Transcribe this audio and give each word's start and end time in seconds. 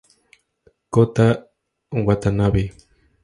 Kota 0.93 1.27
Watanabe 2.07 2.63